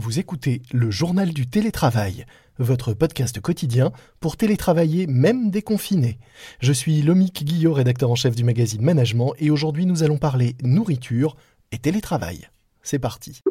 Vous 0.00 0.20
écoutez 0.20 0.62
le 0.72 0.92
journal 0.92 1.30
du 1.30 1.48
télétravail, 1.48 2.24
votre 2.60 2.94
podcast 2.94 3.40
quotidien 3.40 3.90
pour 4.20 4.36
télétravailler 4.36 5.08
même 5.08 5.50
déconfiné. 5.50 6.20
Je 6.60 6.72
suis 6.72 7.02
Lomique 7.02 7.44
Guillot, 7.44 7.72
rédacteur 7.72 8.08
en 8.08 8.14
chef 8.14 8.36
du 8.36 8.44
magazine 8.44 8.80
Management, 8.80 9.32
et 9.40 9.50
aujourd'hui 9.50 9.86
nous 9.86 10.04
allons 10.04 10.16
parler 10.16 10.54
nourriture 10.62 11.36
et 11.72 11.78
télétravail. 11.78 12.48
C'est 12.80 13.00
parti. 13.00 13.42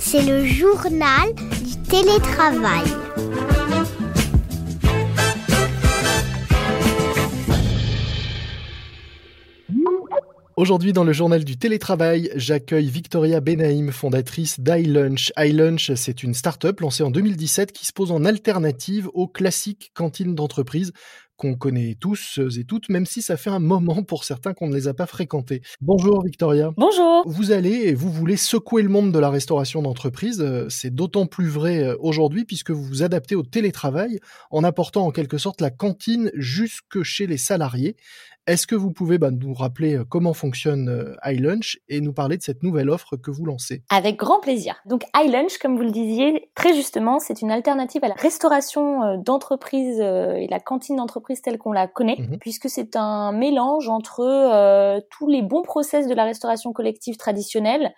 C'est 0.00 0.24
le 0.24 0.44
journal 0.44 1.32
du 1.36 1.80
télétravail. 1.88 3.05
Aujourd'hui, 10.56 10.94
dans 10.94 11.04
le 11.04 11.12
journal 11.12 11.44
du 11.44 11.58
télétravail, 11.58 12.30
j'accueille 12.34 12.88
Victoria 12.88 13.42
Benaïm, 13.42 13.92
fondatrice 13.92 14.58
d'iLunch. 14.58 15.30
iLunch, 15.36 15.92
c'est 15.96 16.22
une 16.22 16.32
start-up 16.32 16.80
lancée 16.80 17.02
en 17.02 17.10
2017 17.10 17.72
qui 17.72 17.84
se 17.84 17.92
pose 17.92 18.10
en 18.10 18.24
alternative 18.24 19.10
aux 19.12 19.28
classiques 19.28 19.90
cantines 19.92 20.34
d'entreprise 20.34 20.94
qu'on 21.36 21.54
connaît 21.54 21.96
tous 21.98 22.40
et 22.58 22.64
toutes, 22.64 22.88
même 22.88 23.06
si 23.06 23.22
ça 23.22 23.36
fait 23.36 23.50
un 23.50 23.58
moment 23.58 24.02
pour 24.02 24.24
certains 24.24 24.54
qu'on 24.54 24.68
ne 24.68 24.74
les 24.74 24.88
a 24.88 24.94
pas 24.94 25.06
fréquentés. 25.06 25.62
Bonjour 25.80 26.24
Victoria. 26.24 26.70
Bonjour. 26.76 27.22
Vous 27.26 27.52
allez 27.52 27.88
et 27.88 27.94
vous 27.94 28.10
voulez 28.10 28.36
secouer 28.36 28.82
le 28.82 28.88
monde 28.88 29.12
de 29.12 29.18
la 29.18 29.30
restauration 29.30 29.82
d'entreprise. 29.82 30.44
C'est 30.68 30.94
d'autant 30.94 31.26
plus 31.26 31.48
vrai 31.48 31.82
euh, 31.82 31.96
aujourd'hui 32.00 32.44
puisque 32.44 32.70
vous 32.70 32.82
vous 32.82 33.02
adaptez 33.02 33.34
au 33.34 33.42
télétravail 33.42 34.18
en 34.50 34.64
apportant 34.64 35.06
en 35.06 35.10
quelque 35.10 35.38
sorte 35.38 35.60
la 35.60 35.70
cantine 35.70 36.30
jusque 36.34 37.02
chez 37.02 37.26
les 37.26 37.38
salariés. 37.38 37.96
Est-ce 38.46 38.68
que 38.68 38.76
vous 38.76 38.92
pouvez 38.92 39.18
bah, 39.18 39.32
nous 39.32 39.52
rappeler 39.54 39.96
euh, 39.96 40.04
comment 40.08 40.32
fonctionne 40.32 40.88
euh, 40.88 41.16
iLunch 41.24 41.80
et 41.88 42.00
nous 42.00 42.12
parler 42.12 42.36
de 42.36 42.44
cette 42.44 42.62
nouvelle 42.62 42.90
offre 42.90 43.16
que 43.16 43.32
vous 43.32 43.44
lancez? 43.44 43.82
Avec 43.90 44.16
grand 44.16 44.38
plaisir. 44.38 44.76
Donc 44.86 45.02
iLunch, 45.16 45.58
comme 45.58 45.76
vous 45.76 45.82
le 45.82 45.90
disiez 45.90 46.48
très 46.54 46.72
justement, 46.72 47.18
c'est 47.18 47.42
une 47.42 47.50
alternative 47.50 48.04
à 48.04 48.08
la 48.08 48.14
restauration 48.14 49.02
euh, 49.02 49.16
d'entreprise 49.16 49.98
et 49.98 50.46
la 50.48 50.60
cantine 50.60 50.94
d'entreprise 50.94 51.25
telle 51.34 51.58
qu'on 51.58 51.72
la 51.72 51.86
connaît, 51.86 52.16
mhm. 52.18 52.38
puisque 52.38 52.68
c'est 52.68 52.96
un 52.96 53.32
mélange 53.32 53.88
entre 53.88 55.00
tous 55.10 55.28
les 55.28 55.42
bons 55.42 55.62
process 55.62 56.06
de 56.06 56.14
la 56.14 56.24
restauration 56.24 56.72
collective 56.72 57.16
traditionnelle, 57.16 57.92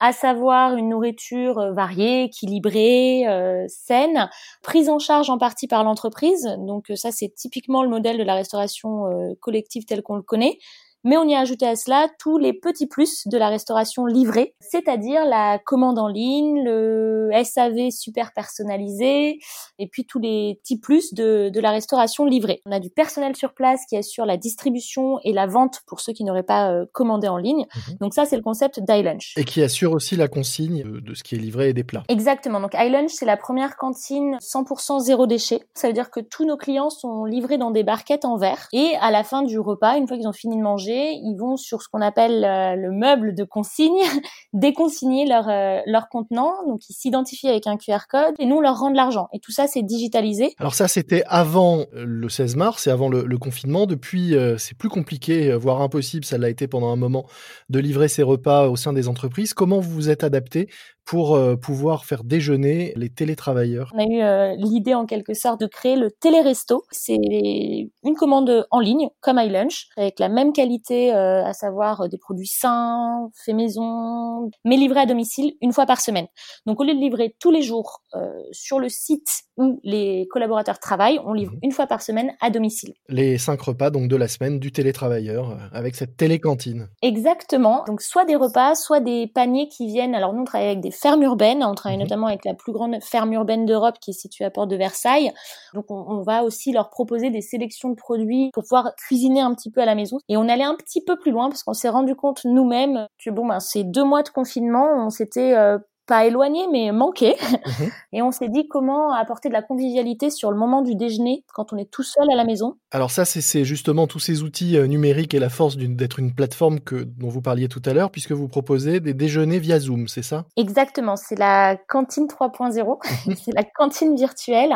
à 0.00 0.12
savoir 0.12 0.76
une 0.76 0.88
nourriture 0.88 1.58
euh, 1.58 1.72
variée, 1.72 2.24
équilibrée, 2.24 3.28
euh, 3.28 3.66
saine, 3.68 4.30
prise 4.62 4.88
en 4.88 4.98
charge 4.98 5.28
en 5.28 5.38
partie 5.38 5.68
par 5.68 5.84
l'entreprise. 5.84 6.48
Donc 6.58 6.90
euh, 6.90 6.96
ça, 6.96 7.12
c'est 7.12 7.28
typiquement 7.28 7.82
le 7.82 7.90
modèle 7.90 8.18
de 8.18 8.24
la 8.24 8.34
restauration 8.34 9.04
collective 9.40 9.84
tel 9.84 10.02
qu'on 10.02 10.16
le 10.16 10.22
connaît 10.22 10.58
mais 11.04 11.16
on 11.16 11.24
y 11.24 11.34
a 11.34 11.40
ajouté 11.40 11.66
à 11.66 11.76
cela 11.76 12.08
tous 12.18 12.38
les 12.38 12.52
petits 12.52 12.86
plus 12.86 13.26
de 13.26 13.38
la 13.38 13.48
restauration 13.48 14.06
livrée, 14.06 14.54
c'est-à-dire 14.60 15.24
la 15.24 15.58
commande 15.58 15.98
en 15.98 16.08
ligne, 16.08 16.62
le 16.62 17.30
SAV 17.42 17.90
super 17.90 18.32
personnalisé, 18.32 19.38
et 19.78 19.88
puis 19.88 20.04
tous 20.04 20.18
les 20.18 20.58
petits 20.62 20.78
plus 20.78 21.14
de, 21.14 21.48
de 21.48 21.60
la 21.60 21.70
restauration 21.70 22.24
livrée. 22.24 22.60
On 22.66 22.72
a 22.72 22.80
du 22.80 22.90
personnel 22.90 23.36
sur 23.36 23.54
place 23.54 23.80
qui 23.88 23.96
assure 23.96 24.26
la 24.26 24.36
distribution 24.36 25.18
et 25.24 25.32
la 25.32 25.46
vente 25.46 25.80
pour 25.86 26.00
ceux 26.00 26.12
qui 26.12 26.24
n'auraient 26.24 26.42
pas 26.42 26.70
euh, 26.70 26.84
commandé 26.92 27.28
en 27.28 27.36
ligne. 27.36 27.66
Mhm. 27.74 27.96
Donc 28.00 28.14
ça, 28.14 28.24
c'est 28.24 28.36
le 28.36 28.42
concept 28.42 28.80
d'iLunch. 28.80 29.34
Et 29.36 29.44
qui 29.44 29.62
assure 29.62 29.92
aussi 29.92 30.16
la 30.16 30.28
consigne 30.28 30.82
de 30.84 31.14
ce 31.14 31.22
qui 31.22 31.34
est 31.34 31.38
livré 31.38 31.70
et 31.70 31.72
des 31.72 31.84
plats. 31.84 32.02
Exactement. 32.08 32.60
Donc 32.60 32.72
iLunch, 32.74 33.10
c'est 33.10 33.26
la 33.26 33.36
première 33.36 33.76
cantine 33.76 34.36
100% 34.40 35.00
zéro 35.00 35.26
déchet. 35.26 35.60
Ça 35.74 35.88
veut 35.88 35.94
dire 35.94 36.10
que 36.10 36.20
tous 36.20 36.44
nos 36.44 36.56
clients 36.56 36.90
sont 36.90 37.24
livrés 37.24 37.58
dans 37.58 37.70
des 37.70 37.84
barquettes 37.84 38.24
en 38.24 38.36
verre. 38.36 38.68
Et 38.72 38.94
à 39.00 39.10
la 39.10 39.24
fin 39.24 39.42
du 39.42 39.58
repas, 39.58 39.96
une 39.96 40.06
fois 40.06 40.16
qu'ils 40.16 40.28
ont 40.28 40.32
fini 40.32 40.56
de 40.56 40.62
manger, 40.62 40.89
ils 40.92 41.36
vont 41.36 41.56
sur 41.56 41.82
ce 41.82 41.88
qu'on 41.88 42.00
appelle 42.00 42.44
euh, 42.44 42.76
le 42.76 42.90
meuble 42.90 43.34
de 43.34 43.44
consigne, 43.44 44.00
déconsigner 44.52 45.26
leur, 45.26 45.48
euh, 45.48 45.80
leur 45.86 46.08
contenant. 46.08 46.52
Donc, 46.66 46.88
ils 46.88 46.94
s'identifient 46.94 47.48
avec 47.48 47.66
un 47.66 47.76
QR 47.76 48.06
code 48.08 48.34
et 48.38 48.46
nous, 48.46 48.60
leur 48.60 48.78
rend 48.78 48.90
de 48.90 48.96
l'argent. 48.96 49.28
Et 49.32 49.38
tout 49.40 49.52
ça, 49.52 49.66
c'est 49.66 49.82
digitalisé. 49.82 50.54
Alors 50.58 50.74
ça, 50.74 50.88
c'était 50.88 51.22
avant 51.26 51.80
euh, 51.94 52.04
le 52.06 52.28
16 52.28 52.56
mars 52.56 52.86
et 52.86 52.90
avant 52.90 53.08
le, 53.08 53.38
confinement. 53.38 53.86
Depuis, 53.86 54.34
c'est 54.58 54.76
plus 54.76 54.90
compliqué, 54.90 55.54
voire 55.54 55.80
impossible, 55.80 56.26
ça 56.26 56.36
l'a 56.36 56.50
été 56.50 56.68
pendant 56.68 56.92
un 56.92 56.96
moment, 56.96 57.24
de 57.70 57.78
livrer 57.78 58.08
ces 58.08 58.22
repas 58.22 58.68
au 58.68 58.76
sein 58.76 58.92
des 58.92 59.08
entreprises. 59.08 59.54
Comment 59.54 59.80
vous 59.80 59.90
vous 59.90 60.10
êtes 60.10 60.24
adapté 60.24 60.68
pour 61.10 61.34
euh, 61.34 61.56
pouvoir 61.56 62.04
faire 62.04 62.22
déjeuner 62.22 62.92
les 62.94 63.10
télétravailleurs 63.10 63.90
On 63.96 63.98
a 63.98 64.04
eu 64.04 64.22
euh, 64.22 64.54
l'idée 64.56 64.94
en 64.94 65.06
quelque 65.06 65.34
sorte 65.34 65.60
de 65.60 65.66
créer 65.66 65.96
le 65.96 66.12
téléresto. 66.12 66.84
C'est 66.92 67.16
une 67.16 68.14
commande 68.14 68.68
en 68.70 68.78
ligne 68.78 69.08
comme 69.20 69.40
iLunch 69.40 69.88
avec 69.96 70.20
la 70.20 70.28
même 70.28 70.52
qualité, 70.52 71.12
euh, 71.12 71.44
à 71.44 71.52
savoir 71.52 72.08
des 72.08 72.16
produits 72.16 72.46
sains, 72.46 73.28
faits 73.44 73.56
maison, 73.56 74.52
mais 74.64 74.76
livrés 74.76 75.00
à 75.00 75.06
domicile 75.06 75.54
une 75.60 75.72
fois 75.72 75.84
par 75.84 76.00
semaine. 76.00 76.28
Donc 76.64 76.78
au 76.78 76.84
lieu 76.84 76.94
de 76.94 77.00
livrer 77.00 77.34
tous 77.40 77.50
les 77.50 77.62
jours 77.62 78.04
sur 78.52 78.78
le 78.78 78.88
site 78.88 79.42
où 79.60 79.78
les 79.84 80.26
collaborateurs 80.30 80.78
travaillent, 80.78 81.20
on 81.24 81.32
livre 81.32 81.52
mhm. 81.52 81.60
une 81.62 81.72
fois 81.72 81.86
par 81.86 82.02
semaine 82.02 82.32
à 82.40 82.50
domicile. 82.50 82.94
Les 83.08 83.38
cinq 83.38 83.60
repas 83.60 83.90
donc 83.90 84.08
de 84.08 84.16
la 84.16 84.26
semaine 84.26 84.58
du 84.58 84.72
télétravailleur 84.72 85.56
avec 85.72 85.94
cette 85.94 86.16
télécantine. 86.16 86.88
Exactement. 87.02 87.84
Donc 87.86 88.00
soit 88.00 88.24
des 88.24 88.36
repas, 88.36 88.74
soit 88.74 89.00
des 89.00 89.26
paniers 89.26 89.68
qui 89.68 89.86
viennent. 89.86 90.14
Alors 90.14 90.32
nous 90.32 90.40
on 90.40 90.44
travaille 90.44 90.68
avec 90.68 90.80
des 90.80 90.90
ferme 90.90 91.22
urbaine. 91.22 91.62
On 91.62 91.74
travaille 91.74 91.98
mhm. 91.98 92.04
notamment 92.04 92.26
avec 92.26 92.44
la 92.44 92.54
plus 92.54 92.72
grande 92.72 92.96
ferme 93.02 93.32
urbaine 93.32 93.66
d'Europe 93.66 93.96
qui 94.00 94.10
est 94.10 94.14
située 94.14 94.44
à 94.44 94.50
Porte 94.50 94.70
de 94.70 94.76
Versailles. 94.76 95.32
Donc 95.74 95.90
on, 95.90 96.22
va 96.22 96.42
aussi 96.42 96.72
leur 96.72 96.90
proposer 96.90 97.30
des 97.30 97.40
sélections 97.40 97.90
de 97.90 97.94
produits 97.94 98.50
pour 98.52 98.62
pouvoir 98.64 98.94
cuisiner 98.96 99.40
un 99.40 99.54
petit 99.54 99.70
peu 99.70 99.80
à 99.80 99.86
la 99.86 99.94
maison. 99.94 100.18
Et 100.28 100.36
on 100.36 100.48
allait 100.48 100.64
un 100.64 100.74
petit 100.74 101.02
peu 101.02 101.18
plus 101.18 101.32
loin 101.32 101.48
parce 101.48 101.62
qu'on 101.62 101.74
s'est 101.74 101.88
rendu 101.88 102.14
compte 102.14 102.42
nous-mêmes 102.44 103.06
que 103.22 103.30
bon 103.30 103.46
ben 103.46 103.60
ces 103.60 103.84
deux 103.84 104.04
mois 104.04 104.22
de 104.22 104.28
confinement, 104.28 105.06
on 105.06 105.10
s'était 105.10 105.54
euh, 105.54 105.78
pas 106.10 106.26
éloigné, 106.26 106.66
mais 106.72 106.90
manqué. 106.90 107.36
Mhm. 107.38 107.90
Et 108.12 108.20
on 108.20 108.32
s'est 108.32 108.48
dit 108.48 108.66
comment 108.66 109.12
apporter 109.12 109.48
de 109.48 109.52
la 109.52 109.62
convivialité 109.62 110.28
sur 110.28 110.50
le 110.50 110.56
moment 110.56 110.82
du 110.82 110.96
déjeuner 110.96 111.44
quand 111.54 111.72
on 111.72 111.76
est 111.76 111.88
tout 111.88 112.02
seul 112.02 112.28
à 112.32 112.34
la 112.34 112.44
maison. 112.44 112.74
Alors 112.90 113.12
ça, 113.12 113.24
c'est 113.24 113.64
justement 113.64 114.08
tous 114.08 114.18
ces 114.18 114.42
outils 114.42 114.76
euh, 114.76 114.88
numériques 114.88 115.34
et 115.34 115.38
la 115.38 115.50
force 115.50 115.76
d'être 115.76 116.18
une 116.18 116.34
plateforme 116.34 116.80
que, 116.80 116.96
dont 116.96 117.28
vous 117.28 117.42
parliez 117.42 117.68
tout 117.68 117.82
à 117.86 117.92
l'heure, 117.92 118.10
puisque 118.10 118.32
vous 118.32 118.48
proposez 118.48 118.98
des 118.98 119.14
déjeuners 119.14 119.60
via 119.60 119.78
Zoom, 119.78 120.08
c'est 120.08 120.24
ça? 120.24 120.46
Exactement, 120.56 121.14
c'est 121.14 121.38
la 121.38 121.76
cantine 121.76 122.26
3.0, 122.26 123.28
mhm. 123.28 123.36
c'est 123.44 123.54
la 123.54 123.62
cantine 123.62 124.16
virtuelle. 124.16 124.74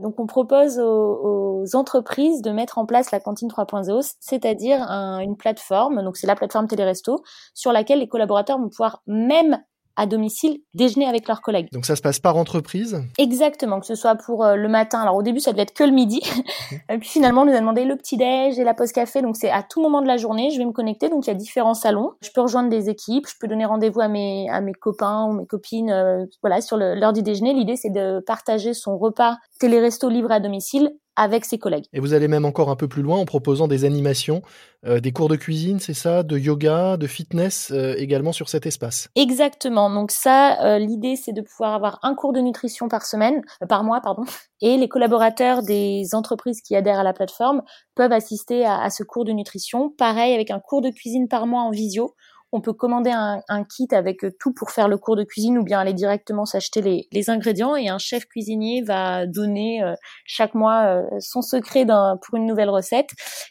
Donc 0.00 0.20
on 0.20 0.26
propose 0.26 0.78
aux, 0.78 1.64
entreprises 1.74 2.42
de 2.42 2.52
mettre 2.52 2.78
en 2.78 2.86
place 2.86 3.10
la 3.10 3.18
cantine 3.18 3.48
3.0, 3.48 4.14
c'est-à-dire 4.20 4.82
une 4.82 5.36
plateforme, 5.36 6.04
donc 6.04 6.16
c'est 6.16 6.28
la 6.28 6.36
plateforme 6.36 6.68
Téléresto, 6.68 7.24
sur 7.54 7.72
laquelle 7.72 7.98
les 7.98 8.06
collaborateurs 8.06 8.58
vont 8.58 8.68
pouvoir 8.68 9.02
même 9.08 9.58
à 9.96 10.06
domicile 10.06 10.58
déjeuner 10.74 11.06
avec 11.06 11.26
leurs 11.28 11.42
collègues. 11.42 11.68
Donc 11.72 11.86
ça 11.86 11.96
se 11.96 12.02
passe 12.02 12.18
par 12.18 12.36
entreprise? 12.36 13.02
Exactement, 13.18 13.80
que 13.80 13.86
ce 13.86 13.94
soit 13.94 14.14
pour 14.14 14.44
euh, 14.44 14.56
le 14.56 14.68
matin. 14.68 15.00
Alors 15.00 15.16
au 15.16 15.22
début, 15.22 15.40
ça 15.40 15.52
devait 15.52 15.62
être 15.62 15.74
que 15.74 15.84
le 15.84 15.92
midi. 15.92 16.20
et 16.90 16.98
puis 16.98 17.08
finalement, 17.08 17.42
on 17.42 17.46
nous 17.46 17.54
a 17.54 17.60
demandé 17.60 17.84
le 17.84 17.96
petit-déj 17.96 18.58
et 18.58 18.64
la 18.64 18.74
pause 18.74 18.92
café. 18.92 19.22
Donc 19.22 19.36
c'est 19.36 19.50
à 19.50 19.62
tout 19.62 19.80
moment 19.80 20.02
de 20.02 20.06
la 20.06 20.16
journée, 20.16 20.50
je 20.50 20.58
vais 20.58 20.64
me 20.64 20.72
connecter. 20.72 21.08
Donc 21.08 21.26
il 21.26 21.28
y 21.28 21.32
a 21.32 21.34
différents 21.34 21.74
salons. 21.74 22.12
Je 22.22 22.30
peux 22.34 22.40
rejoindre 22.40 22.68
des 22.68 22.88
équipes, 22.88 23.26
je 23.26 23.34
peux 23.40 23.48
donner 23.48 23.64
rendez-vous 23.64 24.00
à 24.00 24.08
mes, 24.08 24.48
à 24.50 24.60
mes 24.60 24.74
copains 24.74 25.24
ou 25.24 25.32
mes 25.32 25.46
copines 25.46 25.90
euh, 25.90 26.24
voilà, 26.42 26.60
sur 26.60 26.76
l'heure 26.76 27.12
du 27.12 27.22
déjeuner. 27.22 27.54
L'idée, 27.54 27.76
c'est 27.76 27.90
de 27.90 28.20
partager 28.26 28.74
son 28.74 28.98
repas 28.98 29.36
télé-resto 29.58 30.08
livré 30.08 30.34
à 30.34 30.40
domicile 30.40 30.92
avec 31.16 31.44
ses 31.44 31.58
collègues. 31.58 31.86
Et 31.92 32.00
vous 32.00 32.12
allez 32.14 32.28
même 32.28 32.44
encore 32.44 32.70
un 32.70 32.76
peu 32.76 32.88
plus 32.88 33.02
loin 33.02 33.18
en 33.18 33.24
proposant 33.24 33.68
des 33.68 33.84
animations, 33.84 34.42
euh, 34.86 35.00
des 35.00 35.12
cours 35.12 35.28
de 35.28 35.36
cuisine, 35.36 35.80
c'est 35.80 35.94
ça, 35.94 36.22
de 36.22 36.38
yoga, 36.38 36.96
de 36.96 37.06
fitness 37.06 37.70
euh, 37.72 37.94
également 37.96 38.32
sur 38.32 38.48
cet 38.48 38.66
espace. 38.66 39.08
Exactement. 39.16 39.90
Donc 39.90 40.10
ça, 40.10 40.62
euh, 40.64 40.78
l'idée 40.78 41.16
c'est 41.16 41.32
de 41.32 41.40
pouvoir 41.40 41.74
avoir 41.74 41.98
un 42.02 42.14
cours 42.14 42.32
de 42.32 42.40
nutrition 42.40 42.88
par 42.88 43.04
semaine, 43.04 43.42
par 43.68 43.82
mois, 43.82 44.00
pardon. 44.00 44.24
Et 44.60 44.76
les 44.76 44.88
collaborateurs 44.88 45.62
des 45.62 46.14
entreprises 46.14 46.62
qui 46.62 46.76
adhèrent 46.76 47.00
à 47.00 47.04
la 47.04 47.12
plateforme 47.12 47.62
peuvent 47.94 48.12
assister 48.12 48.64
à, 48.64 48.80
à 48.80 48.90
ce 48.90 49.02
cours 49.02 49.24
de 49.24 49.32
nutrition. 49.32 49.90
Pareil 49.90 50.34
avec 50.34 50.50
un 50.50 50.60
cours 50.60 50.82
de 50.82 50.90
cuisine 50.90 51.28
par 51.28 51.46
mois 51.46 51.62
en 51.62 51.70
visio 51.70 52.14
on 52.52 52.60
peut 52.60 52.72
commander 52.72 53.10
un, 53.10 53.64
kit 53.64 53.88
avec 53.90 54.24
tout 54.38 54.52
pour 54.52 54.70
faire 54.70 54.88
le 54.88 54.96
cours 54.96 55.16
de 55.16 55.24
cuisine 55.24 55.58
ou 55.58 55.64
bien 55.64 55.80
aller 55.80 55.92
directement 55.92 56.44
s'acheter 56.44 57.06
les, 57.10 57.30
ingrédients 57.30 57.74
et 57.74 57.88
un 57.88 57.98
chef 57.98 58.24
cuisinier 58.26 58.82
va 58.82 59.26
donner 59.26 59.82
euh, 59.82 59.94
chaque 60.24 60.54
mois 60.54 60.84
euh, 60.84 61.02
son 61.18 61.42
secret 61.42 61.84
pour 61.84 62.36
une 62.36 62.46
nouvelle 62.46 62.70
recette 62.70 63.10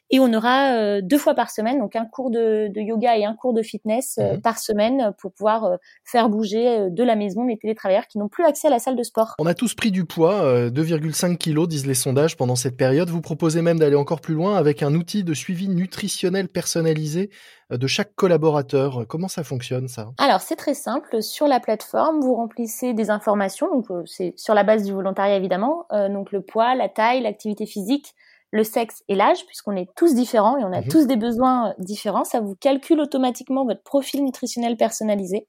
et 0.09 0.19
on 0.19 0.33
aura 0.33 0.73
euh, 0.75 1.01
deux 1.03 1.17
fois 1.17 1.33
par 1.33 1.51
semaine 1.51 1.79
donc 1.79 1.95
un 1.97 2.05
cours 2.05 2.31
de, 2.31 2.71
yoga 2.75 3.17
et 3.17 3.25
un 3.25 3.35
cours 3.35 3.53
de 3.53 3.61
fitness 3.61 4.17
mhm. 4.17 4.41
par 4.41 4.59
semaine 4.59 5.11
pour 5.19 5.33
pouvoir 5.33 5.77
faire 6.05 6.29
bouger 6.29 6.89
de 6.89 7.03
la 7.03 7.15
maison 7.15 7.45
les 7.45 7.57
télétravailleurs 7.57 8.07
qui 8.07 8.17
n'ont 8.17 8.29
plus 8.29 8.45
accès 8.45 8.67
à 8.67 8.71
la 8.71 8.79
salle 8.79 8.95
de 8.95 9.03
sport. 9.03 9.35
On 9.39 9.45
a 9.45 9.53
tous 9.53 9.73
pris 9.73 9.91
du 9.91 10.05
poids, 10.05 10.69
2,5 10.69 11.37
kilos 11.37 11.67
disent 11.67 11.85
les 11.85 11.95
sondages 11.95 12.37
pendant 12.37 12.55
cette 12.55 12.77
période. 12.77 13.09
Vous 13.09 13.21
proposez 13.21 13.61
même 13.61 13.79
d'aller 13.79 13.95
encore 13.95 14.21
plus 14.21 14.35
loin 14.35 14.55
avec 14.55 14.83
un 14.83 14.93
outil 14.93 15.23
de 15.23 15.33
suivi 15.33 15.67
nutritionnel 15.67 16.47
personnalisé 16.47 17.29
de 17.69 17.87
chaque 17.87 18.15
collaborateur. 18.15 19.05
Comment 19.07 19.27
ça 19.27 19.43
fonctionne 19.43 19.87
ça? 19.87 20.11
Alors 20.17 20.41
c'est 20.41 20.55
très 20.55 20.73
simple. 20.73 21.21
Sur 21.21 21.47
la 21.47 21.59
plateforme, 21.59 22.19
vous 22.21 22.35
remplissez 22.35 22.93
des 22.93 23.09
informations. 23.09 23.69
Donc 23.71 23.89
euh, 23.89 24.03
c'est 24.05 24.33
sur 24.37 24.53
la 24.53 24.63
base 24.63 24.83
du 24.83 24.93
volontariat 24.93 25.35
évidemment. 25.35 25.85
Euh, 25.91 26.09
donc 26.09 26.31
le 26.31 26.41
poids, 26.41 26.75
la 26.75 26.89
taille, 26.89 27.21
l'activité 27.21 27.65
physique, 27.65 28.13
le 28.51 28.63
sexe 28.63 29.03
et 29.07 29.15
l'âge, 29.15 29.45
puisqu'on 29.45 29.75
est 29.75 29.89
tous 29.95 30.13
différents 30.13 30.57
et 30.57 30.63
on 30.63 30.73
a 30.73 30.81
mhm. 30.81 30.87
tous 30.87 31.07
des 31.07 31.17
besoins 31.17 31.73
différents. 31.79 32.23
Ça 32.23 32.39
vous 32.39 32.55
calcule 32.55 32.99
automatiquement 32.99 33.65
votre 33.65 33.83
profil 33.83 34.23
nutritionnel 34.23 34.77
personnalisé. 34.77 35.47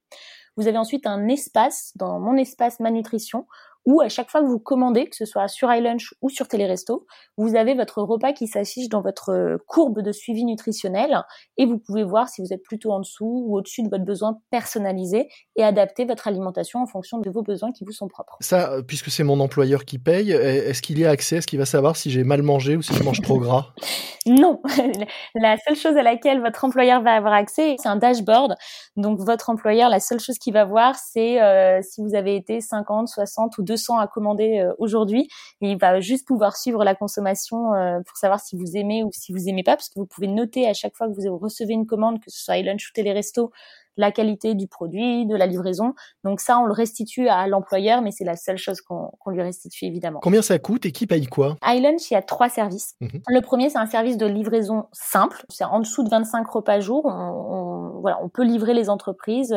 Vous 0.56 0.68
avez 0.68 0.78
ensuite 0.78 1.06
un 1.06 1.28
espace 1.28 1.92
dans 1.96 2.18
mon 2.18 2.36
espace 2.36 2.80
ma 2.80 2.90
nutrition 2.90 3.46
où 3.86 4.00
à 4.00 4.08
chaque 4.08 4.30
fois 4.30 4.42
que 4.42 4.46
vous 4.46 4.58
commandez, 4.58 5.06
que 5.06 5.16
ce 5.16 5.24
soit 5.24 5.48
sur 5.48 5.72
iLunch 5.72 6.14
ou 6.20 6.28
sur 6.28 6.48
Téléresto, 6.48 7.06
vous 7.38 7.56
avez 7.56 7.74
votre 7.74 8.02
repas 8.02 8.32
qui 8.32 8.46
s'affiche 8.46 8.88
dans 8.88 9.00
votre 9.00 9.30
euh, 9.30 9.56
courbe 9.66 10.02
de 10.02 10.12
suivi 10.12 10.44
nutritionnel 10.44 11.22
et 11.56 11.66
vous 11.66 11.78
pouvez 11.78 12.04
voir 12.04 12.28
si 12.28 12.42
vous 12.42 12.52
êtes 12.52 12.62
plutôt 12.62 12.90
en 12.90 13.00
dessous 13.00 13.44
ou 13.46 13.56
au-dessus 13.56 13.82
de 13.82 13.88
votre 13.88 14.04
besoin 14.04 14.38
personnalisé 14.50 15.28
et 15.56 15.62
adapter 15.62 16.04
votre 16.04 16.28
alimentation 16.28 16.80
en 16.80 16.86
fonction 16.86 17.18
de 17.18 17.30
vos 17.30 17.42
besoins 17.42 17.72
qui 17.72 17.84
vous 17.84 17.92
sont 17.92 18.08
propres. 18.08 18.36
Ça, 18.40 18.72
euh, 18.72 18.82
puisque 18.82 19.10
c'est 19.10 19.24
mon 19.24 19.40
employeur 19.40 19.84
qui 19.84 19.98
paye, 19.98 20.32
est-ce 20.32 20.82
qu'il 20.82 20.98
y 20.98 21.04
a 21.04 21.10
accès? 21.10 21.36
Est-ce 21.36 21.46
qu'il 21.46 21.58
va 21.58 21.66
savoir 21.66 21.96
si 21.96 22.10
j'ai 22.10 22.24
mal 22.24 22.42
mangé 22.42 22.76
ou 22.76 22.82
si 22.82 22.92
je 22.92 23.02
mange 23.02 23.22
trop 23.22 23.38
gras? 23.38 23.72
Non. 24.26 24.60
La 25.34 25.56
seule 25.56 25.76
chose 25.76 25.96
à 25.96 26.02
laquelle 26.02 26.40
votre 26.40 26.64
employeur 26.64 27.00
va 27.00 27.12
avoir 27.12 27.32
accès, 27.32 27.76
c'est 27.78 27.88
un 27.88 27.96
dashboard. 27.96 28.56
Donc 28.96 29.20
votre 29.20 29.50
employeur, 29.50 29.88
la 29.88 30.00
seule 30.00 30.18
chose 30.18 30.38
qu'il 30.38 30.52
va 30.52 30.64
voir, 30.64 30.96
c'est 30.96 31.40
euh, 31.40 31.80
si 31.82 32.02
vous 32.02 32.14
avez 32.14 32.34
été 32.34 32.60
50, 32.60 33.08
60 33.08 33.58
ou 33.58 33.62
200 33.76 33.98
à 33.98 34.06
commander 34.06 34.60
euh, 34.60 34.72
aujourd'hui. 34.78 35.28
il 35.60 35.78
va 35.78 36.00
juste 36.00 36.26
pouvoir 36.26 36.56
suivre 36.56 36.82
la 36.84 36.94
consommation 36.94 37.74
euh, 37.74 38.00
pour 38.06 38.16
savoir 38.16 38.40
si 38.40 38.56
vous 38.56 38.76
aimez 38.76 39.04
ou 39.04 39.10
si 39.12 39.32
vous 39.32 39.48
aimez 39.48 39.62
pas, 39.62 39.76
parce 39.76 39.88
que 39.88 39.98
vous 39.98 40.06
pouvez 40.06 40.26
noter 40.26 40.66
à 40.66 40.72
chaque 40.72 40.96
fois 40.96 41.08
que 41.08 41.12
vous 41.12 41.38
recevez 41.38 41.74
une 41.74 41.86
commande, 41.86 42.20
que 42.20 42.30
ce 42.30 42.42
soit 42.42 42.56
iLunch 42.56 42.88
ou 42.88 42.92
Téléresto, 42.94 43.52
la 43.96 44.12
qualité 44.12 44.54
du 44.54 44.66
produit, 44.66 45.26
de 45.26 45.34
la 45.34 45.46
livraison. 45.46 45.94
Donc 46.24 46.40
ça, 46.40 46.58
on 46.58 46.66
le 46.66 46.72
restitue 46.72 47.28
à 47.28 47.46
l'employeur, 47.46 48.02
mais 48.02 48.10
c'est 48.10 48.24
la 48.24 48.36
seule 48.36 48.58
chose 48.58 48.80
qu'on 48.80 49.10
lui 49.28 49.42
restitue 49.42 49.86
évidemment. 49.86 50.20
Combien 50.22 50.42
ça 50.42 50.58
coûte 50.58 50.86
et 50.86 50.92
qui 50.92 51.06
paye 51.06 51.26
quoi? 51.26 51.56
iLunch, 51.64 52.10
il 52.10 52.14
y 52.14 52.16
a 52.16 52.22
trois 52.22 52.48
services. 52.48 52.94
Mhm. 53.00 53.22
Le 53.28 53.40
premier, 53.40 53.70
c'est 53.70 53.78
un 53.78 53.86
service 53.86 54.16
de 54.16 54.26
livraison 54.26 54.86
simple. 54.92 55.44
C'est 55.48 55.64
en 55.64 55.80
dessous 55.80 56.02
de 56.02 56.10
25 56.10 56.46
repas 56.46 56.80
jour. 56.80 57.06
On, 57.06 57.65
voilà, 58.00 58.18
on 58.22 58.28
peut 58.28 58.44
livrer 58.44 58.74
les 58.74 58.90
entreprises. 58.90 59.54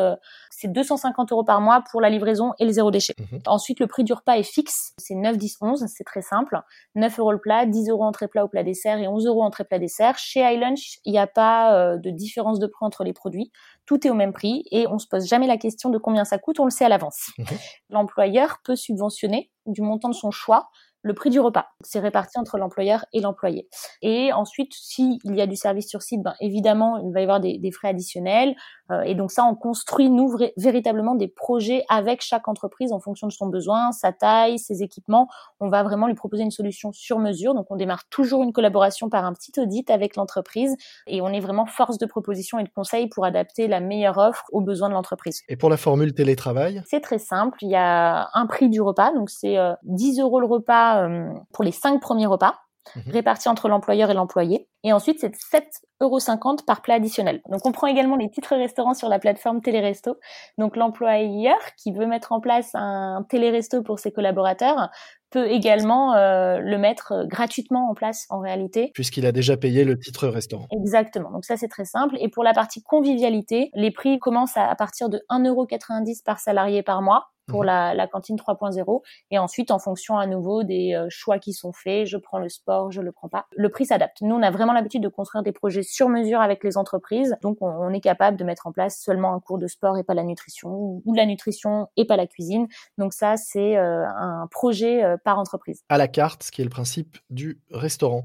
C'est 0.50 0.68
250 0.72 1.32
euros 1.32 1.44
par 1.44 1.62
mois 1.62 1.84
pour 1.92 2.02
la 2.02 2.10
livraison 2.10 2.54
et 2.60 2.66
le 2.66 2.72
zéro 2.72 2.92
déchet. 2.92 3.16
Mhm. 3.20 3.42
Ensuite, 3.48 3.80
le 3.80 3.88
prix 3.88 4.04
du 4.04 4.14
repas 4.14 4.38
est 4.38 4.44
fixe. 4.44 4.94
C'est 4.98 5.16
9, 5.16 5.38
10, 5.38 5.58
11. 5.62 5.86
C'est 5.88 6.04
très 6.04 6.22
simple. 6.22 6.60
9 6.96 7.20
euros 7.20 7.32
le 7.32 7.40
plat, 7.40 7.66
10 7.66 7.90
euros 7.90 8.04
entrée 8.04 8.28
plat 8.28 8.46
au 8.46 8.48
plat 8.48 8.64
dessert 8.64 8.98
et 9.00 9.08
11 9.08 9.26
euros 9.28 9.44
entrée 9.44 9.64
plat 9.64 9.80
dessert. 9.80 10.18
Chez 10.18 10.42
iLunch, 10.42 11.00
il 11.06 11.12
n'y 11.12 11.20
a 11.20 11.28
pas 11.28 11.76
euh, 11.76 11.98
de 11.98 12.10
différence 12.10 12.60
de 12.60 12.68
prix 12.68 12.86
entre 12.86 13.04
les 13.04 13.14
produits 13.14 13.52
tout 13.90 14.06
est 14.06 14.12
au 14.12 14.14
même 14.14 14.34
prix 14.34 14.66
et 14.70 14.86
on 14.86 15.00
se 15.00 15.08
pose 15.08 15.26
jamais 15.26 15.48
la 15.48 15.58
question 15.58 15.90
de 15.90 15.98
combien 15.98 16.24
ça 16.24 16.38
coûte, 16.38 16.60
on 16.60 16.66
le 16.66 16.70
sait 16.70 16.86
à 16.86 16.90
l'avance. 16.90 17.32
Mhm. 17.40 17.46
L'employeur 17.90 18.60
peut 18.64 18.76
subventionner 18.76 19.50
du 19.66 19.82
montant 19.82 20.10
de 20.10 20.14
son 20.14 20.30
choix 20.30 20.70
le 21.02 21.14
prix 21.14 21.30
du 21.30 21.40
repas. 21.40 21.68
C'est 21.82 22.00
réparti 22.00 22.38
entre 22.38 22.58
l'employeur 22.58 23.06
et 23.14 23.22
l'employé. 23.22 23.68
Et 24.02 24.34
ensuite, 24.34 24.74
s'il 24.74 25.20
y 25.26 25.42
a 25.42 25.48
du 25.48 25.56
service 25.56 25.88
sur 25.88 26.02
site, 26.02 26.22
ben, 26.22 26.34
évidemment, 26.42 26.98
il 26.98 27.14
va 27.14 27.20
y 27.22 27.24
avoir 27.24 27.40
des, 27.40 27.72
frais 27.72 27.90
additionnels. 27.90 28.56
Euh, 28.92 29.02
et 29.02 29.16
donc 29.16 29.32
ça, 29.32 29.46
on 29.46 29.56
construit, 29.56 30.10
nous, 30.10 30.36
véritablement 30.58 31.16
des 31.16 31.28
projets 31.28 31.84
avec 31.88 32.22
chaque 32.22 32.48
entreprise 32.48 32.92
en 32.92 33.00
fonction 33.00 33.28
de 33.28 33.32
son 33.32 33.48
besoin, 33.48 33.92
sa 33.92 34.12
taille, 34.12 34.60
ses 34.60 34.82
équipements. 34.82 35.28
On 35.60 35.70
va 35.70 35.84
vraiment 35.84 36.08
lui 36.08 36.16
proposer 36.16 36.44
une 36.44 36.52
solution 36.52 36.92
sur 36.92 37.20
mesure. 37.20 37.54
Donc 37.54 37.68
on 37.70 37.76
démarre 37.76 38.08
toujours 38.10 38.44
une 38.44 38.52
collaboration 38.52 39.10
par 39.10 39.26
un 39.26 39.34
petit 39.34 39.58
audit 39.60 39.90
avec 39.92 40.16
l'entreprise 40.16 40.76
et 41.08 41.22
on 41.22 41.30
est 41.30 41.40
vraiment 41.40 41.66
force 41.66 41.98
de 41.98 42.06
proposition 42.06 42.60
et 42.60 42.64
de 42.64 42.70
conseil 42.70 43.08
pour 43.08 43.26
adapter 43.26 43.68
la 43.68 43.80
meilleure 43.80 44.18
offre 44.18 44.46
aux 44.52 44.62
besoins 44.62 44.90
de 44.90 44.94
l'entreprise. 44.96 45.42
Et 45.48 45.56
pour 45.56 45.70
la 45.70 45.78
formule 45.78 46.14
télétravail? 46.14 46.82
C'est 46.88 47.02
très 47.02 47.20
simple. 47.20 47.60
Il 47.62 47.70
y 47.70 47.76
a 47.76 48.30
un 48.34 48.48
prix 48.48 48.70
du 48.70 48.82
repas, 48.82 49.14
donc 49.14 49.30
c'est 49.30 49.58
10 49.84 50.20
euh, 50.20 50.24
euros 50.24 50.40
le 50.40 50.48
repas 50.48 50.89
euh, 50.98 51.30
pour 51.54 51.64
les 51.64 51.72
cinq 51.72 52.00
premiers 52.02 52.26
repas, 52.26 52.60
mhm. 52.96 53.12
répartis 53.12 53.50
entre 53.50 53.70
l'employeur 53.70 54.10
et 54.10 54.14
l'employé. 54.14 54.68
Et 54.84 54.94
ensuite, 54.94 55.20
c'est 55.20 55.36
7,50 55.36 55.70
euros 56.02 56.20
par 56.66 56.82
plat 56.82 56.96
additionnel. 56.96 57.42
Donc, 57.50 57.66
on 57.66 57.72
prend 57.72 57.88
également 57.88 58.16
les 58.16 58.30
titres 58.30 58.56
restaurants 58.56 58.94
sur 58.94 59.10
la 59.10 59.20
plateforme 59.20 59.62
Téléresto. 59.62 60.18
Donc, 60.58 60.76
l'employeur 60.76 61.58
qui 61.78 61.92
veut 61.92 62.06
mettre 62.06 62.32
en 62.32 62.40
place 62.40 62.72
un 62.74 63.26
Téléresto 63.30 63.84
pour 63.84 64.00
ses 64.00 64.12
collaborateurs 64.12 64.90
peut 65.30 65.48
également 65.48 66.16
euh, 66.16 66.60
le 66.60 66.78
mettre 66.78 67.26
gratuitement 67.28 67.90
en 67.90 67.94
place 67.94 68.26
en 68.30 68.40
réalité. 68.40 68.92
Puisqu'il 68.94 69.26
a 69.26 69.32
déjà 69.32 69.58
payé 69.58 69.84
le 69.84 69.98
titre 69.98 70.28
restaurant. 70.28 70.68
Exactement. 70.72 71.32
Donc 71.32 71.46
ça 71.46 71.58
c'est 71.58 71.68
très 71.68 71.86
simple. 71.86 72.16
Et 72.20 72.30
pour 72.30 72.44
la 72.44 72.54
partie 72.54 72.82
convivialité, 72.82 73.70
les 73.76 73.92
prix 73.92 74.20
commencent 74.20 74.58
à, 74.58 74.68
à 74.68 74.76
partir 74.76 75.10
de 75.10 75.22
1,90€ 75.30 76.24
par 76.24 76.40
salarié 76.40 76.84
par 76.84 77.02
mois 77.02 77.28
pour 77.50 77.62
mhm. 77.62 77.68
la, 77.68 77.94
la, 77.94 78.08
cantine 78.08 78.36
3.0 78.36 79.02
et 79.32 79.40
ensuite 79.40 79.72
en 79.72 79.80
fonction 79.80 80.18
à 80.18 80.28
nouveau 80.28 80.64
des 80.64 80.94
euh, 80.94 81.08
choix 81.10 81.40
qui 81.40 81.54
sont 81.54 81.74
faits, 81.74 82.06
je 82.08 82.18
prends 82.18 82.40
le 82.40 82.50
sport, 82.50 82.92
je 82.92 83.02
le 83.02 83.12
prends 83.12 83.30
pas. 83.30 83.46
Le 83.56 83.70
prix 83.70 83.86
s'adapte. 83.86 84.22
Nous 84.22 84.36
on 84.36 84.42
a 84.42 84.52
vraiment 84.52 84.74
l'habitude 84.74 85.04
de 85.04 85.08
construire 85.08 85.44
des 85.44 85.52
projets 85.52 85.84
sur 85.84 86.10
mesure 86.10 86.42
avec 86.42 86.64
les 86.64 86.78
entreprises, 86.78 87.36
donc 87.42 87.58
on, 87.62 87.68
on, 87.68 87.90
est 87.90 88.02
capable 88.02 88.38
de 88.38 88.44
mettre 88.44 88.68
en 88.68 88.72
place 88.72 89.00
seulement 89.00 89.34
un 89.34 89.40
cours 89.40 89.58
de 89.58 89.68
sport 89.68 89.98
et 89.98 90.04
pas 90.04 90.14
la 90.14 90.24
nutrition 90.24 90.70
ou, 91.06 91.14
la 91.14 91.26
nutrition 91.26 91.88
et 91.98 92.06
pas 92.06 92.16
la 92.16 92.28
cuisine. 92.28 92.68
Donc 92.98 93.14
ça 93.14 93.36
c'est 93.38 93.78
euh, 93.78 94.06
un 94.08 94.48
projet 94.50 95.04
euh, 95.04 95.18
par 95.24 95.40
entreprise. 95.40 95.84
À 95.90 95.98
la 95.98 96.08
carte, 96.08 96.44
ce 96.44 96.52
qui 96.52 96.62
est 96.62 96.66
le 96.66 96.70
principe 96.70 97.18
du 97.30 97.60
restaurant. 97.72 98.24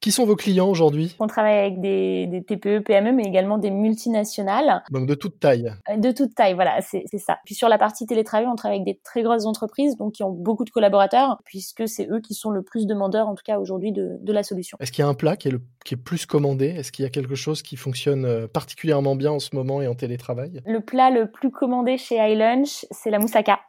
Qui 0.00 0.12
sont 0.12 0.26
vos 0.26 0.36
clients 0.36 0.68
aujourd'hui? 0.68 1.16
On 1.18 1.26
travaille 1.26 1.58
avec 1.58 1.80
des, 1.80 2.26
des, 2.26 2.44
TPE, 2.44 2.80
PME, 2.80 3.12
mais 3.12 3.24
également 3.24 3.58
des 3.58 3.70
multinationales. 3.70 4.82
Donc 4.90 5.06
de 5.06 5.14
toute 5.14 5.40
taille. 5.40 5.72
De 5.96 6.12
toute 6.12 6.34
taille, 6.34 6.54
voilà, 6.54 6.80
c'est 6.80 7.06
ça. 7.18 7.38
Puis 7.44 7.54
sur 7.54 7.68
la 7.68 7.78
partie 7.78 8.06
télétravail, 8.06 8.46
on 8.46 8.56
avec 8.66 8.84
des 8.84 9.00
très 9.02 9.22
grosses 9.22 9.46
entreprises, 9.46 9.96
donc 9.96 10.14
qui 10.14 10.22
ont 10.22 10.30
beaucoup 10.30 10.64
de 10.64 10.70
collaborateurs, 10.70 11.38
puisque 11.44 11.88
c'est 11.88 12.08
eux 12.10 12.20
qui 12.20 12.34
sont 12.34 12.50
le 12.50 12.62
plus 12.62 12.86
demandeurs, 12.86 13.28
en 13.28 13.34
tout 13.34 13.44
cas 13.44 13.58
aujourd'hui, 13.58 13.92
de, 13.92 14.18
la 14.26 14.42
solution. 14.42 14.76
Est-ce 14.80 14.92
qu'il 14.92 15.02
y 15.02 15.06
a 15.06 15.08
un 15.08 15.14
plat 15.14 15.36
qui 15.36 15.48
est, 15.48 15.50
le, 15.50 15.62
qui 15.84 15.94
est 15.94 15.96
plus 15.96 16.26
commandé? 16.26 16.66
Est-ce 16.66 16.92
qu'il 16.92 17.04
y 17.04 17.06
a 17.06 17.10
quelque 17.10 17.34
chose 17.34 17.62
qui 17.62 17.76
fonctionne 17.76 18.26
euh, 18.26 18.46
particulièrement 18.46 19.16
bien 19.16 19.30
en 19.30 19.38
ce 19.38 19.54
moment 19.54 19.80
et 19.80 19.88
en 19.88 19.94
télétravail? 19.94 20.60
Le 20.66 20.80
plat 20.80 21.10
le 21.10 21.30
plus 21.30 21.50
commandé 21.50 21.96
chez 21.96 22.16
iLunch, 22.16 22.84
c'est 22.90 23.10
la 23.10 23.18
moussaka. 23.18 23.60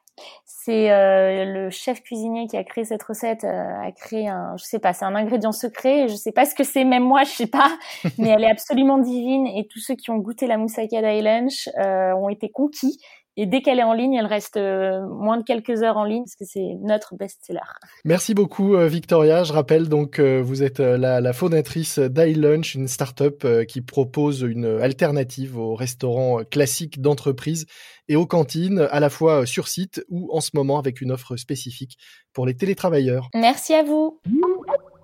C'est 0.46 0.92
euh, 0.92 1.46
le 1.46 1.70
chef 1.70 2.02
cuisinier 2.02 2.48
qui 2.48 2.58
a 2.58 2.64
créé 2.64 2.84
cette 2.84 3.04
recette, 3.04 3.44
euh, 3.44 3.82
a 3.82 3.92
créé 3.92 4.28
un, 4.28 4.58
je 4.58 4.66
sais 4.66 4.80
pas, 4.80 4.94
c'est 4.94 5.06
un 5.06 5.16
ingrédient 5.16 5.52
secret. 5.52 6.08
Je 6.08 6.16
sais 6.16 6.32
pas 6.32 6.46
ce 6.46 6.56
que 6.56 6.64
c'est, 6.64 6.84
même 6.84 7.04
moi, 7.04 7.24
je 7.24 7.30
sais 7.30 7.48
pas, 7.48 7.78
mais 8.18 8.30
elle 8.30 8.44
est 8.44 8.50
absolument 8.50 8.98
divine. 8.98 9.48
Et 9.48 9.68
tous 9.68 9.80
ceux 9.80 9.96
qui 9.96 10.10
ont 10.10 10.18
goûté 10.18 10.48
la 10.48 10.58
moussaka 10.58 11.02
d'Ilunch 11.02 11.70
euh, 11.78 12.14
ont 12.14 12.30
été 12.30 12.50
conquis. 12.50 13.00
Et 13.40 13.46
dès 13.46 13.62
qu'elle 13.62 13.78
est 13.78 13.84
en 13.84 13.94
ligne, 13.94 14.16
elle 14.16 14.26
reste 14.26 14.58
euh, 14.58 15.08
moins 15.08 15.38
de 15.38 15.44
quelques 15.44 15.84
heures 15.84 15.98
en 15.98 16.04
ligne 16.04 16.24
parce 16.24 16.36
que 16.36 16.46
c'est 16.46 16.76
notre 16.82 17.16
best-seller. 17.16 17.60
Merci 18.04 18.34
beaucoup 18.34 18.76
euh, 18.76 18.88
Victoria. 18.88 19.44
Je 19.44 19.54
rappelle 19.54 19.90
donc 19.90 20.18
euh, 20.18 20.42
vous 20.42 20.64
êtes 20.64 20.80
la, 20.80 21.22
la 21.22 21.34
fondatrice 21.34 22.00
d'iLunch, 22.00 22.74
une 22.74 22.88
start-up 22.88 23.46
qui 23.68 23.82
propose 23.82 24.42
une 24.42 24.66
alternative 24.66 25.60
aux 25.60 25.76
restaurants 25.76 26.40
classiques 26.50 27.00
d'entreprise 27.00 27.68
et 28.10 28.16
aux 28.16 28.26
cantines, 28.26 28.88
à 28.90 29.00
la 29.00 29.10
fois 29.10 29.46
sur 29.46 29.68
site 29.68 30.04
ou 30.10 30.30
en 30.34 30.42
ce 30.42 30.52
moment 30.56 30.80
avec 30.80 31.02
une 31.02 31.12
offre 31.12 31.36
spécifique 31.36 31.98
pour 32.34 32.48
les 32.48 32.56
télétravailleurs. 32.56 33.30
Merci 33.36 33.74
à 33.74 33.84
vous. 33.84 34.20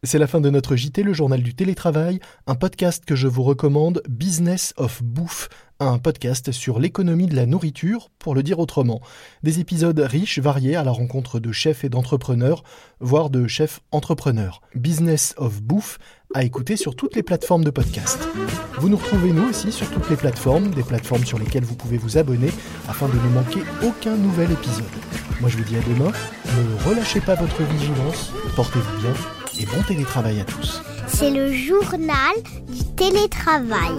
C'est 0.05 0.19
la 0.19 0.27
fin 0.27 0.41
de 0.41 0.49
notre 0.49 0.75
JT, 0.75 1.01
le 1.01 1.13
journal 1.13 1.41
du 1.41 1.55
télétravail, 1.55 2.19
un 2.45 2.55
podcast 2.55 3.05
que 3.05 3.15
je 3.15 3.29
vous 3.29 3.43
recommande, 3.43 4.03
Business 4.09 4.73
of 4.75 5.01
Bouffe, 5.01 5.47
un 5.79 5.97
podcast 5.97 6.51
sur 6.51 6.77
l'économie 6.77 7.27
de 7.27 7.37
la 7.37 7.45
nourriture, 7.45 8.09
pour 8.19 8.35
le 8.35 8.43
dire 8.43 8.59
autrement. 8.59 8.99
Des 9.43 9.61
épisodes 9.61 9.97
riches, 9.97 10.39
variés 10.39 10.75
à 10.75 10.83
la 10.83 10.91
rencontre 10.91 11.39
de 11.39 11.53
chefs 11.53 11.85
et 11.85 11.89
d'entrepreneurs, 11.89 12.65
voire 12.99 13.29
de 13.29 13.47
chefs 13.47 13.79
entrepreneurs. 13.91 14.61
Business 14.75 15.35
of 15.37 15.61
Bouffe 15.61 15.99
à 16.33 16.43
écouter 16.43 16.75
sur 16.75 16.97
toutes 16.97 17.15
les 17.15 17.23
plateformes 17.23 17.63
de 17.63 17.69
podcast. 17.69 18.27
Vous 18.79 18.89
nous 18.89 18.97
retrouvez 18.97 19.31
nous 19.31 19.47
aussi 19.47 19.71
sur 19.71 19.89
toutes 19.89 20.09
les 20.09 20.17
plateformes, 20.17 20.71
des 20.71 20.83
plateformes 20.83 21.23
sur 21.23 21.39
lesquelles 21.39 21.63
vous 21.63 21.77
pouvez 21.77 21.97
vous 21.97 22.17
abonner 22.17 22.49
afin 22.89 23.07
de 23.07 23.15
ne 23.15 23.29
manquer 23.29 23.61
aucun 23.81 24.17
nouvel 24.17 24.51
épisode. 24.51 24.83
Moi 25.39 25.49
je 25.49 25.57
vous 25.57 25.63
dis 25.63 25.77
à 25.77 25.81
demain, 25.81 26.11
ne 26.57 26.89
relâchez 26.89 27.21
pas 27.21 27.35
votre 27.35 27.63
vigilance, 27.63 28.33
portez-vous 28.55 29.01
bien 29.01 29.42
et 29.59 29.65
bon 29.65 29.81
télétravail 29.87 30.41
à 30.41 30.45
tous. 30.45 30.81
C'est 31.07 31.31
le 31.31 31.53
journal 31.53 32.33
du 32.69 32.83
télétravail. 32.95 33.91